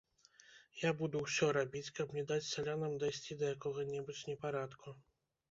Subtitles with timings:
[0.83, 4.99] Я буду ўсё рабіць, каб не даць сялянам дайсці да якога-небудзь непарадку.